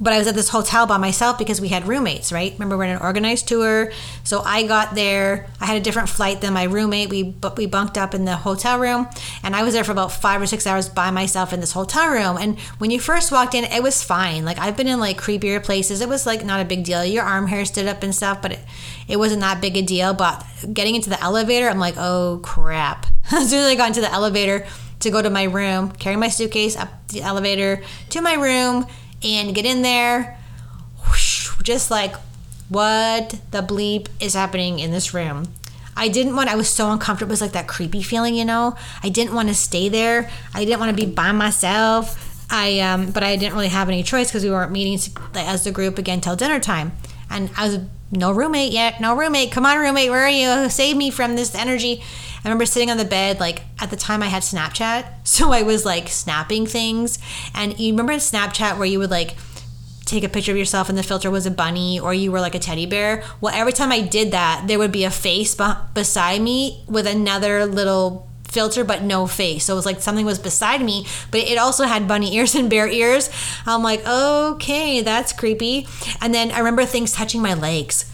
[0.00, 2.52] but I was at this hotel by myself because we had roommates, right?
[2.54, 3.92] Remember, we're in an organized tour.
[4.24, 5.46] So I got there.
[5.60, 7.10] I had a different flight than my roommate.
[7.10, 9.08] We we bunked up in the hotel room,
[9.42, 12.10] and I was there for about five or six hours by myself in this hotel
[12.10, 12.38] room.
[12.38, 14.44] And when you first walked in, it was fine.
[14.46, 16.00] Like I've been in like creepier places.
[16.00, 17.04] It was like not a big deal.
[17.04, 18.60] Your arm hair stood up and stuff, but it,
[19.06, 20.14] it wasn't that big a deal.
[20.14, 23.06] But getting into the elevator, I'm like, oh crap.
[23.32, 24.66] as soon as I got into the elevator
[25.00, 28.86] to go to my room, carry my suitcase up the elevator to my room
[29.22, 30.38] and get in there.
[31.08, 32.14] Whoosh, just like,
[32.68, 35.48] what the bleep is happening in this room?
[35.96, 37.30] I didn't want, I was so uncomfortable.
[37.30, 38.76] It was like that creepy feeling, you know?
[39.02, 40.30] I didn't want to stay there.
[40.54, 42.46] I didn't want to be by myself.
[42.50, 44.98] I, um, but I didn't really have any choice because we weren't meeting
[45.34, 46.92] as the group again till dinner time.
[47.28, 47.80] And I was
[48.10, 49.52] no roommate yet, no roommate.
[49.52, 50.68] Come on, roommate, where are you?
[50.68, 52.02] Save me from this energy.
[52.44, 55.06] I remember sitting on the bed, like at the time I had Snapchat.
[55.30, 57.18] So I was like snapping things.
[57.54, 59.36] And you remember Snapchat where you would like
[60.04, 62.54] take a picture of yourself and the filter was a bunny or you were like
[62.54, 63.22] a teddy bear?
[63.40, 67.06] Well, every time I did that, there would be a face be- beside me with
[67.06, 69.64] another little filter but no face.
[69.64, 72.68] So it was like something was beside me, but it also had bunny ears and
[72.68, 73.30] bear ears.
[73.66, 75.86] I'm like, okay, that's creepy.
[76.20, 78.10] And then I remember things touching my legs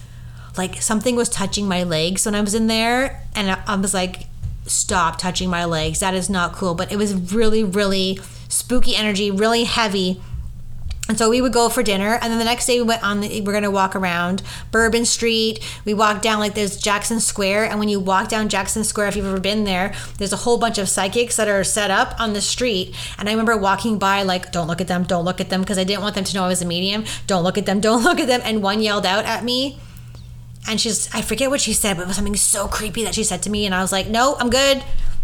[0.59, 3.95] like something was touching my legs when I was in there, and I, I was
[3.95, 4.27] like,
[4.67, 6.01] stop touching my legs.
[6.01, 6.75] That is not cool.
[6.75, 10.21] But it was really, really spooky energy, really heavy.
[11.09, 13.21] And so we would go for dinner, and then the next day we went on.
[13.21, 14.43] The, we're gonna walk around
[14.73, 15.61] Bourbon Street.
[15.85, 19.17] We walked down like there's Jackson Square, and when you walk down Jackson Square, if
[19.17, 22.33] you've ever been there, there's a whole bunch of psychics that are set up on
[22.33, 22.93] the street.
[23.19, 25.79] And I remember walking by like, "Don't look at them, don't look at them," because
[25.79, 27.05] I didn't want them to know I was a medium.
[27.29, 28.41] Don't look at them, don't look at them.
[28.43, 29.79] And one yelled out at me,
[30.69, 33.25] and she's I forget what she said, but it was something so creepy that she
[33.25, 34.83] said to me, and I was like, no, I'm good,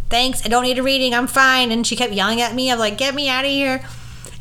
[0.09, 1.73] thanks, I don't need a reading, I'm fine.
[1.73, 3.85] And she kept yelling at me, I'm like, get me out of here.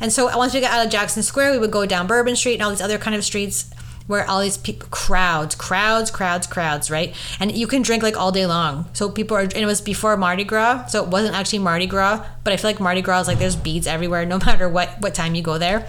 [0.00, 2.36] And so uh, once we got out of Jackson Square, we would go down Bourbon
[2.36, 3.70] Street and all these other kind of streets
[4.06, 7.14] where all these people, crowds, crowds, crowds, crowds, right?
[7.40, 8.88] And you can drink like all day long.
[8.92, 12.26] So people are, and it was before Mardi Gras, so it wasn't actually Mardi Gras,
[12.44, 15.14] but I feel like Mardi Gras is like there's beads everywhere, no matter what what
[15.14, 15.86] time you go there.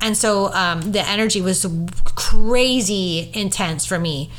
[0.00, 1.66] And so um, the energy was
[2.14, 4.30] crazy intense for me.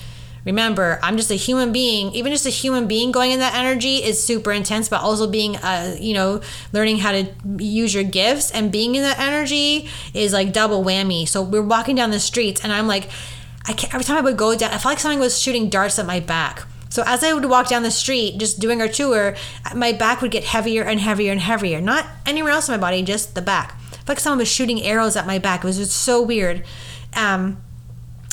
[0.44, 2.14] Remember, I'm just a human being.
[2.14, 5.56] Even just a human being going in that energy is super intense, but also being,
[5.58, 6.42] uh, you know,
[6.74, 7.28] learning how to
[7.60, 11.28] use your gifts and being in that energy is like double whammy.
[11.28, 13.10] So we're walking down the streets, and I'm like,
[13.68, 16.00] I can't, every time I would go down, I felt like something was shooting darts
[16.00, 16.64] at my back.
[16.90, 19.36] So as I would walk down the street, just doing our tour,
[19.76, 21.80] my back would get heavier and heavier and heavier.
[21.80, 23.80] Not anywhere else in my body, just the back.
[24.08, 25.64] Like someone was shooting arrows at my back.
[25.64, 26.64] It was just so weird.
[27.16, 27.62] Um,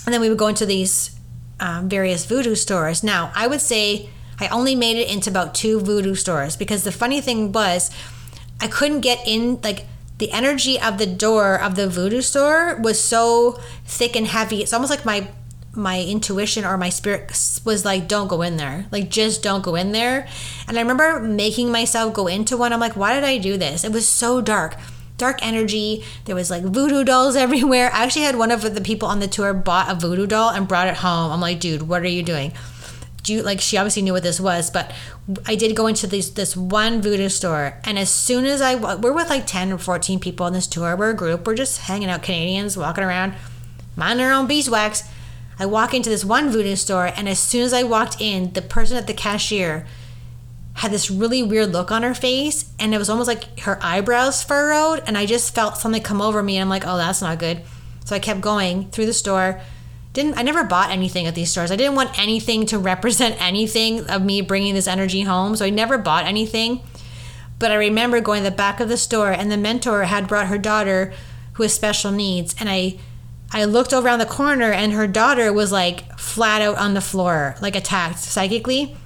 [0.05, 1.19] and then we would go into these
[1.61, 3.03] um, various voodoo stores.
[3.03, 4.09] Now, I would say
[4.41, 7.91] I only made it into about two voodoo stores because the funny thing was
[8.61, 9.87] I couldn't get in, like,
[10.19, 14.63] the energy of the door of the voodoo store was so thick and heavy.
[14.63, 15.29] It's almost like my
[15.73, 17.31] my intuition or my spirit
[17.65, 20.27] was like don't go in there like just don't go in there
[20.67, 23.85] and i remember making myself go into one i'm like why did i do this
[23.85, 24.77] it was so dark
[25.19, 26.05] dark energy.
[26.25, 27.91] There was like voodoo dolls everywhere.
[27.93, 30.67] I actually had one of the people on the tour bought a voodoo doll and
[30.67, 31.31] brought it home.
[31.31, 32.53] I'm like, dude, what are you doing?
[33.25, 34.93] Do you like she obviously knew what this was, but
[35.45, 39.13] I did go into this this one voodoo store, and as soon as I we're
[39.13, 42.09] with like ten or fourteen people on this tour, we're a group, we're just hanging
[42.09, 43.35] out, Canadians walking around,
[43.97, 45.03] minding our own beeswax.
[45.59, 48.63] I walk into this one voodoo store, and as soon as I walked in, the
[48.63, 49.85] person at the cashier
[50.79, 54.45] had this really weird look on her face and it was almost like her eyebrows
[54.45, 57.41] furrowed and I just felt something come over me and I'm like, "Oh, that's not
[57.41, 57.63] good."
[58.05, 59.61] So I kept going through the store.
[60.13, 61.73] Didn't I never bought anything at these stores.
[61.73, 65.71] I didn't want anything to represent anything of me bringing this energy home, so I
[65.71, 66.81] never bought anything.
[67.59, 70.47] But I remember going to the back of the store and the mentor had brought
[70.47, 71.13] her daughter
[71.55, 72.99] who has special needs and I
[73.51, 77.57] I looked around the corner and her daughter was like flat out on the floor,
[77.61, 78.97] like attacked psychically.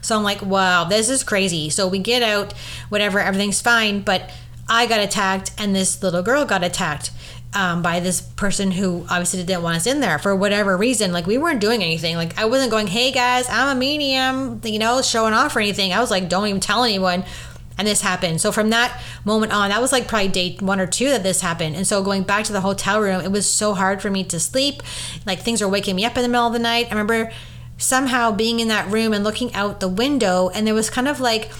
[0.00, 1.70] So I'm like, wow, this is crazy.
[1.70, 2.52] So we get out,
[2.88, 4.00] whatever, everything's fine.
[4.02, 4.30] But
[4.68, 7.10] I got attacked and this little girl got attacked.
[7.52, 11.12] Um, by this person who obviously didn't want us in there for whatever reason.
[11.12, 12.14] Like we weren't doing anything.
[12.14, 15.92] Like I wasn't going, "Hey guys, I'm a medium," you know, showing off or anything.
[15.92, 17.24] I was like, "Don't even tell anyone."
[17.76, 18.40] And this happened.
[18.40, 21.40] So from that moment on, that was like probably day one or two that this
[21.40, 21.74] happened.
[21.74, 24.38] And so going back to the hotel room, it was so hard for me to
[24.38, 24.82] sleep.
[25.26, 26.86] Like things were waking me up in the middle of the night.
[26.86, 27.32] I remember
[27.80, 31.18] somehow being in that room and looking out the window and there was kind of
[31.18, 31.50] like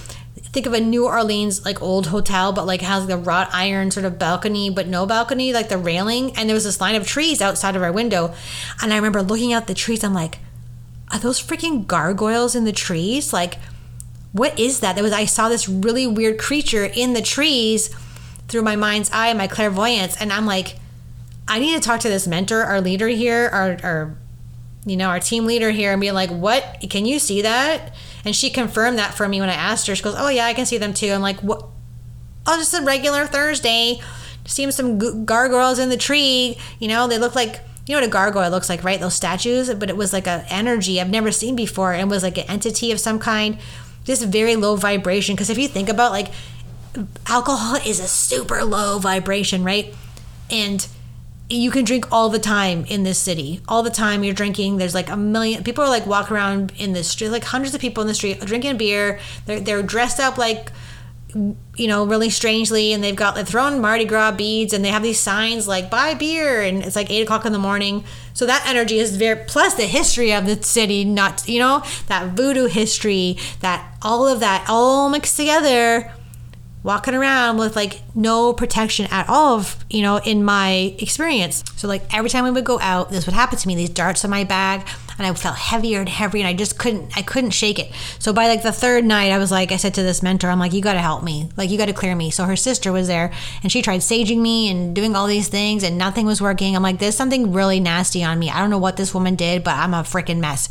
[0.52, 4.04] think of a New Orleans like old hotel, but like has the wrought iron sort
[4.04, 6.36] of balcony, but no balcony, like the railing.
[6.36, 8.34] And there was this line of trees outside of our window.
[8.82, 10.38] And I remember looking out the trees, I'm like,
[11.12, 13.32] are those freaking gargoyles in the trees?
[13.32, 13.58] Like,
[14.32, 14.94] what is that?
[14.94, 17.88] There was I saw this really weird creature in the trees
[18.48, 20.76] through my mind's eye, my clairvoyance, and I'm like,
[21.46, 24.16] I need to talk to this mentor, our leader here, our, our
[24.84, 26.84] you know, our team leader here, and be like, what?
[26.88, 27.94] Can you see that?
[28.24, 29.94] And she confirmed that for me when I asked her.
[29.94, 31.10] She goes, oh yeah, I can see them too.
[31.10, 31.66] I'm like, what?
[32.46, 34.00] Oh, just a regular Thursday.
[34.46, 36.56] Seeing some gargoyles in the tree.
[36.78, 39.00] You know, they look like you know what a gargoyle looks like, right?
[39.00, 42.38] Those statues, but it was like an energy I've never seen before, and was like
[42.38, 43.58] an entity of some kind.
[44.04, 45.34] This very low vibration.
[45.34, 46.28] Because if you think about like
[47.26, 49.94] alcohol is a super low vibration, right?
[50.50, 50.86] And
[51.50, 53.60] you can drink all the time in this city.
[53.66, 54.76] All the time you're drinking.
[54.76, 57.80] There's like a million people are like walking around in the street, like hundreds of
[57.80, 59.18] people in the street drinking beer.
[59.46, 60.70] They're they're dressed up like
[61.34, 65.02] you know, really strangely, and they've got they've thrown Mardi Gras beads, and they have
[65.02, 68.04] these signs like "buy beer," and it's like eight o'clock in the morning.
[68.34, 72.36] So that energy is very plus the history of the city, not you know that
[72.36, 76.12] voodoo history, that all of that all mixed together
[76.82, 81.62] walking around with like no protection at all of, you know in my experience.
[81.76, 84.24] So like every time we would go out this would happen to me these darts
[84.24, 84.86] in my bag
[85.18, 87.92] and i felt heavier and heavier and i just couldn't i couldn't shake it.
[88.18, 90.58] So by like the third night i was like i said to this mentor i'm
[90.58, 91.50] like you got to help me.
[91.56, 92.30] Like you got to clear me.
[92.30, 93.30] So her sister was there
[93.62, 96.74] and she tried saging me and doing all these things and nothing was working.
[96.74, 98.50] I'm like there's something really nasty on me.
[98.50, 100.68] I don't know what this woman did but i'm a freaking mess.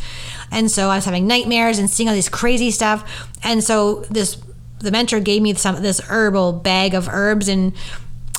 [0.52, 3.28] And so i was having nightmares and seeing all these crazy stuff.
[3.43, 4.41] And so this
[4.79, 7.73] the mentor gave me some this herbal bag of herbs and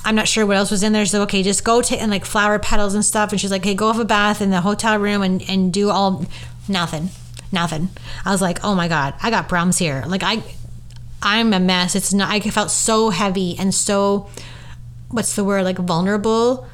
[0.05, 1.05] I'm not sure what else was in there.
[1.05, 3.33] So okay, just go to and like flower petals and stuff.
[3.33, 5.91] And she's like, hey, go have a bath in the hotel room and and do
[5.91, 6.25] all
[6.69, 7.11] nothing,
[7.53, 7.91] nothing.
[8.25, 10.05] I was like, oh my god, I got problems here.
[10.07, 10.43] Like I,
[11.23, 11.95] I'm a mess.
[11.95, 12.31] It's not.
[12.31, 14.29] I felt so heavy and so,
[15.11, 15.65] what's the word?
[15.65, 16.67] Like vulnerable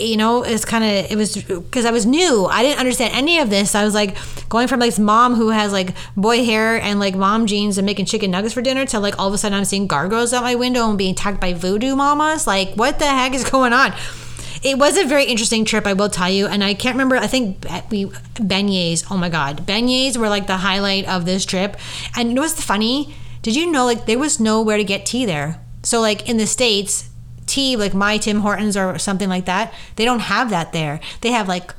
[0.00, 2.46] You know, it's kind of it was because I was new.
[2.46, 3.74] I didn't understand any of this.
[3.74, 4.16] I was like
[4.48, 7.86] going from like this mom who has like boy hair and like mom jeans and
[7.86, 10.42] making chicken nuggets for dinner to like all of a sudden I'm seeing gargoyles out
[10.42, 12.46] my window and being attacked by voodoo mamas.
[12.46, 13.92] Like, what the heck is going on?
[14.62, 16.46] It was a very interesting trip, I will tell you.
[16.46, 17.16] And I can't remember.
[17.16, 19.04] I think we beignets.
[19.10, 21.76] Oh my god, beignets were like the highlight of this trip.
[22.16, 23.14] And it was funny.
[23.42, 25.60] Did you know like there was nowhere to get tea there?
[25.82, 27.10] So like in the states,
[27.46, 31.00] tea, like my Tim Hortons or something like that, they don't have that there.
[31.20, 31.74] They have like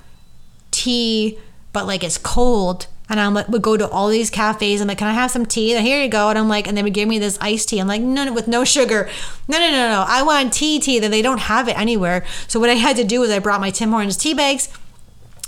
[0.72, 1.38] tea,
[1.74, 2.88] but like it's cold.
[3.10, 4.82] And I'm like, would go to all these cafes.
[4.82, 5.74] I'm like, can I have some tea?
[5.74, 6.30] And here you go.
[6.30, 7.80] And I'm like, and they would give me this iced tea.
[7.80, 9.10] I'm like, no, no, with no sugar.
[9.48, 10.04] No, no, no, no.
[10.06, 11.00] I want tea, tea.
[11.00, 12.26] That they don't have it anywhere.
[12.50, 14.68] So what I had to do was I brought my Tim Hortons tea bags.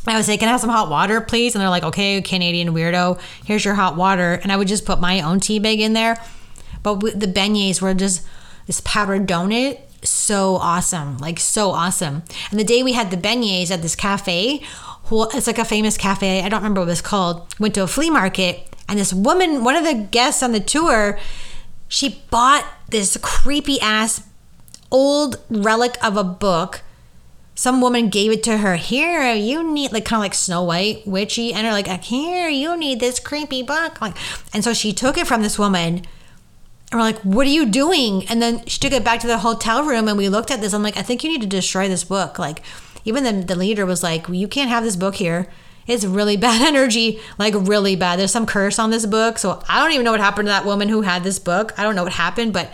[0.07, 1.53] I would say, can I have some hot water, please?
[1.53, 4.39] And they're like, okay, Canadian weirdo, here's your hot water.
[4.41, 6.23] And I would just put my own tea bag in there.
[6.81, 8.25] But the beignets were just
[8.67, 12.23] this powdered donut so awesome, like so awesome.
[12.51, 14.61] And the day we had the beignets at this cafe,
[15.11, 16.41] it's like a famous cafe.
[16.43, 17.53] I don't remember what it was called.
[17.59, 21.19] Went to a flea market, and this woman, one of the guests on the tour,
[21.87, 24.27] she bought this creepy ass
[24.91, 26.81] old relic of a book.
[27.55, 28.77] Some woman gave it to her.
[28.77, 32.77] Here, you need like kind of like Snow White, witchy, and her like, here, you
[32.77, 33.99] need this creepy book.
[33.99, 34.15] Like,
[34.53, 36.05] and so she took it from this woman
[36.91, 38.25] we're like, what are you doing?
[38.27, 40.73] And then she took it back to the hotel room and we looked at this.
[40.73, 42.39] I'm like, I think you need to destroy this book.
[42.39, 42.61] Like,
[43.05, 45.47] even the, the leader was like, you can't have this book here.
[45.85, 48.19] It's really bad energy, like really bad.
[48.19, 49.37] There's some curse on this book.
[49.37, 51.73] So I don't even know what happened to that woman who had this book.
[51.77, 52.71] I don't know what happened, but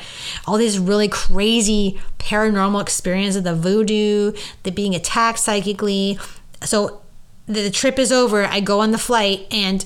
[0.48, 4.32] all these really crazy paranormal experiences, of the voodoo,
[4.64, 6.20] the being attacked psychically.
[6.64, 7.02] So
[7.48, 8.46] the, the trip is over.
[8.46, 9.86] I go on the flight and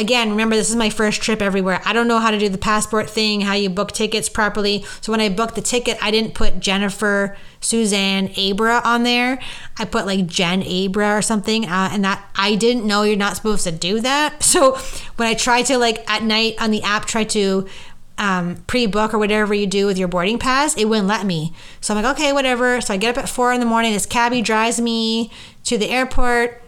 [0.00, 1.80] again, remember this is my first trip everywhere.
[1.84, 4.84] I don't know how to do the passport thing, how you book tickets properly.
[5.00, 9.38] So when I booked the ticket, I didn't put Jennifer Suzanne Abra on there.
[9.78, 13.36] I put like Jen Abra or something, uh, and that I didn't know you're not
[13.36, 14.42] supposed to do that.
[14.50, 14.76] So
[15.14, 17.68] when I tried to like at night on the app try to
[18.18, 21.54] um, pre-book or whatever you do with your boarding pass, it wouldn't let me.
[21.80, 22.80] So I'm like, okay, whatever.
[22.80, 23.92] So I get up at four in the morning.
[23.92, 25.30] This cabbie drives me
[25.64, 26.59] to the airport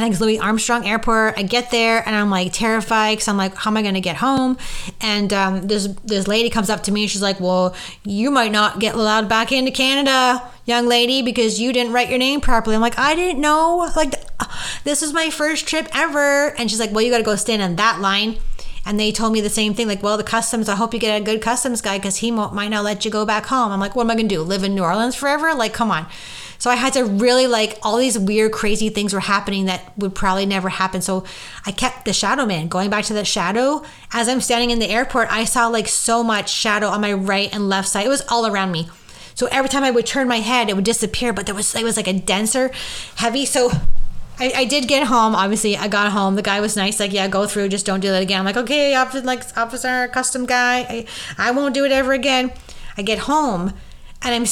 [0.00, 1.34] I think it's Louis Armstrong Airport.
[1.36, 4.00] I get there and I'm like terrified because I'm like, how am I going to
[4.00, 4.56] get home?
[5.02, 8.50] And um, this this lady comes up to me and she's like, well, you might
[8.50, 12.74] not get allowed back into Canada, young lady, because you didn't write your name properly.
[12.74, 13.92] I'm like, I didn't know.
[13.94, 14.14] Like,
[14.84, 16.54] this is my first trip ever.
[16.56, 18.38] And she's like, well, you got to go stand on that line.
[18.86, 21.20] And they told me the same thing, like, well, the customs, I hope you get
[21.20, 23.70] a good customs guy because he might not let you go back home.
[23.70, 24.40] I'm like, what am I going to do?
[24.40, 25.54] Live in New Orleans forever?
[25.54, 26.06] Like, come on.
[26.60, 30.14] So I had to really like all these weird, crazy things were happening that would
[30.14, 31.00] probably never happen.
[31.00, 31.24] So
[31.64, 33.82] I kept the shadow man going back to that shadow.
[34.12, 37.52] As I'm standing in the airport, I saw like so much shadow on my right
[37.52, 38.04] and left side.
[38.04, 38.90] It was all around me.
[39.34, 41.82] So every time I would turn my head, it would disappear, but there was it
[41.82, 42.70] was like a denser,
[43.16, 43.46] heavy.
[43.46, 43.70] So
[44.38, 45.34] I, I, did get home.
[45.34, 46.34] Obviously, I got home.
[46.34, 47.00] The guy was nice.
[47.00, 47.70] Like, yeah, go through.
[47.70, 48.38] Just don't do that again.
[48.38, 50.80] I'm like, okay, officer, like officer, custom guy.
[50.80, 51.06] I,
[51.38, 52.52] I won't do it ever again.
[52.98, 53.72] I get home,
[54.20, 54.44] and I'm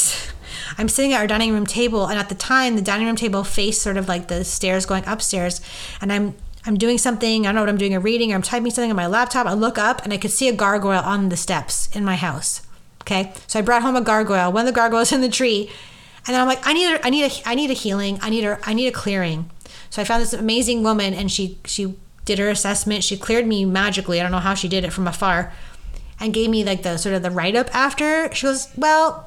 [0.76, 3.44] I'm sitting at our dining room table, and at the time, the dining room table
[3.44, 5.60] faced sort of like the stairs going upstairs,
[6.00, 6.34] and I'm
[6.66, 7.46] I'm doing something.
[7.46, 7.94] I don't know what I'm doing.
[7.94, 8.32] A reading.
[8.32, 9.46] Or I'm typing something on my laptop.
[9.46, 12.62] I look up and I could see a gargoyle on the steps in my house.
[13.02, 14.52] Okay, so I brought home a gargoyle.
[14.52, 15.70] One of the gargoyles in the tree,
[16.26, 18.18] and I'm like, I need a, I need a, I need a healing.
[18.20, 19.50] I need a, I need a clearing.
[19.90, 21.96] So I found this amazing woman, and she she
[22.26, 23.02] did her assessment.
[23.02, 24.20] She cleared me magically.
[24.20, 25.52] I don't know how she did it from afar,
[26.20, 28.32] and gave me like the sort of the write up after.
[28.34, 29.24] She goes, well.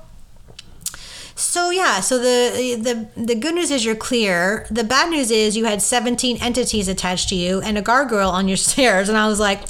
[1.36, 4.68] So yeah, so the the the good news is you're clear.
[4.70, 8.48] The bad news is you had 17 entities attached to you and a gargoyle on
[8.48, 9.62] your stairs, and I was like,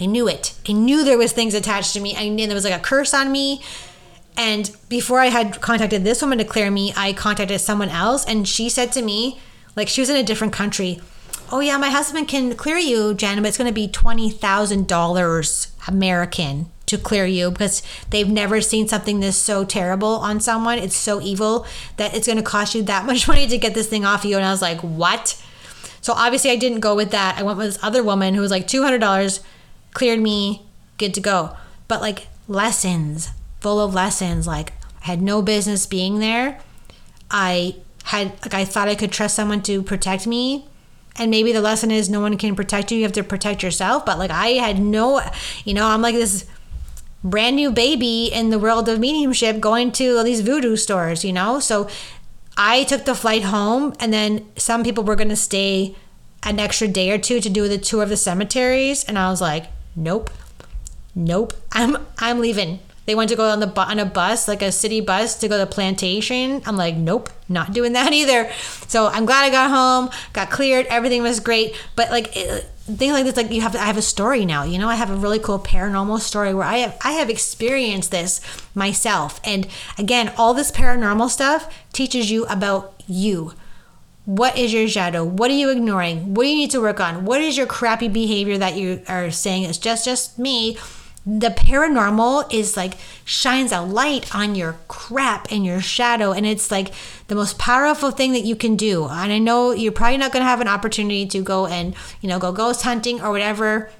[0.00, 0.54] I knew it.
[0.68, 2.16] I knew there was things attached to me.
[2.16, 3.62] I knew there was like a curse on me.
[4.36, 8.48] And before I had contacted this woman to clear me, I contacted someone else, and
[8.48, 9.40] she said to me,
[9.76, 11.00] like she was in a different country.
[11.52, 14.88] Oh yeah, my husband can clear you, Jen, but it's going to be twenty thousand
[14.88, 20.78] dollars American to clear you because they've never seen something this so terrible on someone.
[20.78, 21.66] It's so evil
[21.96, 24.36] that it's going to cost you that much money to get this thing off you.
[24.36, 25.42] And I was like, what?
[26.00, 27.38] So obviously I didn't go with that.
[27.38, 29.40] I went with this other woman who was like two hundred dollars,
[29.94, 30.66] cleared me,
[30.98, 31.56] good to go.
[31.88, 33.30] But like lessons,
[33.60, 34.46] full of lessons.
[34.46, 36.60] Like I had no business being there.
[37.30, 40.68] I had like I thought I could trust someone to protect me.
[41.16, 42.98] And maybe the lesson is no one can protect you.
[42.98, 44.04] You have to protect yourself.
[44.04, 45.22] But like I had no,
[45.64, 46.44] you know, I'm like this
[47.24, 51.32] brand new baby in the world of mediumship going to all these voodoo stores, you
[51.32, 51.58] know?
[51.58, 51.88] So
[52.56, 55.96] I took the flight home and then some people were going to stay
[56.42, 59.40] an extra day or two to do the tour of the cemeteries and I was
[59.40, 59.66] like,
[59.96, 60.30] "Nope.
[61.14, 61.54] Nope.
[61.72, 65.00] I'm I'm leaving." They went to go on the on a bus, like a city
[65.00, 66.62] bus, to go to plantation.
[66.64, 68.50] I'm like, nope, not doing that either.
[68.88, 71.74] So I'm glad I got home, got cleared, everything was great.
[71.96, 74.64] But like it, things like this, like you have, I have a story now.
[74.64, 78.10] You know, I have a really cool paranormal story where I have I have experienced
[78.10, 78.40] this
[78.74, 79.40] myself.
[79.44, 79.66] And
[79.98, 83.54] again, all this paranormal stuff teaches you about you.
[84.26, 85.24] What is your shadow?
[85.24, 86.34] What are you ignoring?
[86.34, 87.24] What do you need to work on?
[87.24, 90.78] What is your crappy behavior that you are saying is just just me?
[91.26, 92.94] The paranormal is like
[93.24, 96.92] shines a light on your crap and your shadow and it's like
[97.28, 99.04] the most powerful thing that you can do.
[99.04, 102.28] And i know you're probably not going to have an opportunity to go and you
[102.28, 103.90] know go ghost hunting or whatever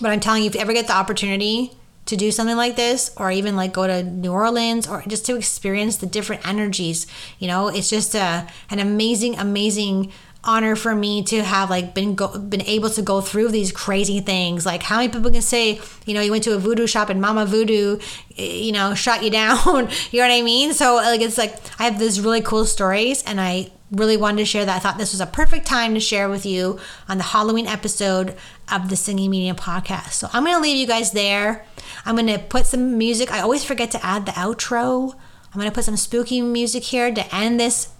[0.00, 1.72] but i'm telling you if you ever get the opportunity
[2.06, 5.36] to do something like this or even like go to new orleans or just to
[5.36, 7.06] experience the different energies
[7.38, 10.12] you know it's just a, an amazing amazing
[10.44, 14.20] honor for me to have like been go, been able to go through these crazy
[14.20, 14.66] things.
[14.66, 17.20] Like how many people can say, you know, you went to a voodoo shop and
[17.20, 17.98] Mama Voodoo,
[18.36, 19.88] you know, shot you down.
[20.10, 20.72] you know what I mean?
[20.74, 24.44] So like it's like I have these really cool stories, and I really wanted to
[24.44, 24.76] share that.
[24.76, 26.78] I thought this was a perfect time to share with you
[27.08, 28.34] on the Halloween episode
[28.70, 30.12] of the Singing Medium podcast.
[30.12, 31.64] So I'm gonna leave you guys there.
[32.04, 33.30] I'm gonna put some music.
[33.30, 35.14] I always forget to add the outro.
[35.52, 37.90] I'm gonna put some spooky music here to end this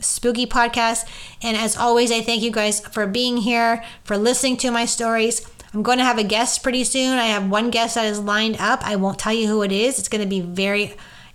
[0.00, 1.08] spooky podcast.
[1.42, 5.46] And as always, I thank you guys for being here, for listening to my stories.
[5.74, 7.18] I'm going to have a guest pretty soon.
[7.18, 8.80] I have one guest that is lined up.
[8.86, 9.98] I won't tell you who it is.
[9.98, 10.94] It's going to be very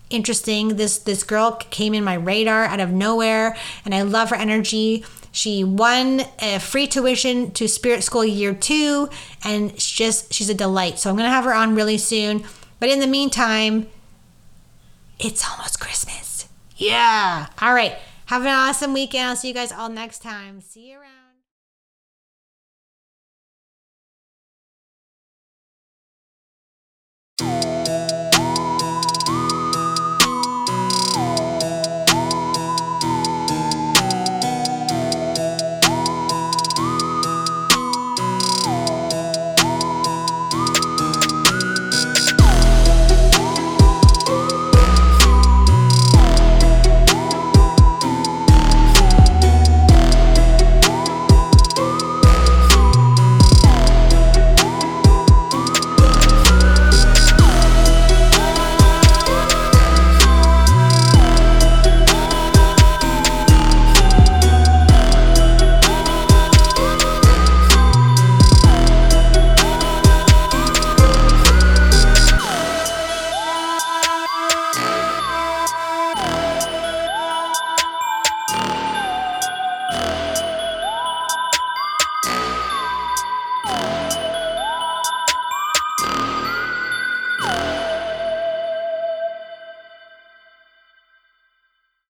[0.10, 0.76] interesting.
[0.76, 3.56] This this girl came in my radar out of nowhere,
[3.86, 5.06] and I love her energy.
[5.32, 9.10] She won a free tuition to Spirit School Year Two,
[9.44, 11.00] and she's just she's a delight.
[11.00, 12.44] So I'm going to have her on really soon.
[12.80, 13.88] But in the meantime,
[15.20, 16.50] it's almost Christmas.
[16.76, 17.48] Yeah.
[17.62, 17.98] All right.
[18.28, 19.30] Have an awesome weekend.
[19.30, 20.62] I'll see you guys all next time.
[20.62, 21.23] See you around.